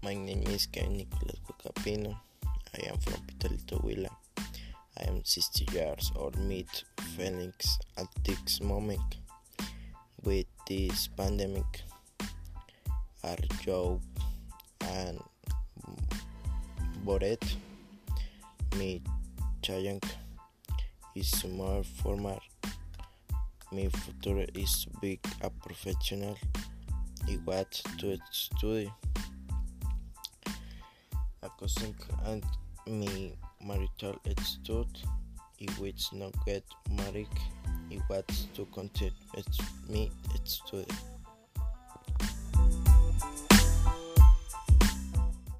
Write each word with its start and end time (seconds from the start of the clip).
My 0.00 0.14
name 0.14 0.44
is 0.46 0.66
Kevin 0.66 0.96
Nicolas 0.96 1.40
Guacapino. 1.44 2.16
I 2.72 2.88
am 2.88 2.98
from 2.98 3.20
Pitalito 3.26 3.82
Huila. 3.82 4.08
I 4.96 5.08
am 5.08 5.24
60 5.24 5.66
years 5.74 6.12
old. 6.14 6.38
Meet 6.38 6.84
Felix 7.16 7.80
at 7.96 8.06
this 8.22 8.60
moment 8.60 9.18
with 10.22 10.46
this 10.68 11.08
pandemic. 11.08 11.82
Are 13.24 13.36
Joe 13.60 14.00
and 14.82 15.18
Boret. 17.04 17.42
Me 18.76 19.02
Chayank 19.62 20.04
is 21.16 21.44
more 21.44 21.82
formal. 21.82 22.38
My 23.72 23.88
future 23.88 24.46
is 24.54 24.84
to 24.84 25.00
be 25.00 25.18
a 25.40 25.50
professional. 25.50 26.38
I 27.26 27.36
want 27.44 27.82
to 27.98 28.16
study 28.30 28.92
accounting 31.42 31.94
and 32.26 32.44
my 32.86 33.32
marital 33.64 34.18
attitude. 34.24 34.86
I 35.60 35.80
will 35.80 35.92
not 36.12 36.34
get 36.46 36.64
married. 36.90 37.28
I 37.90 37.98
want 38.08 38.46
to 38.54 38.66
continue 38.66 39.12
with 39.34 39.88
me 39.88 40.10
it's 40.34 40.62
study. 40.66 40.86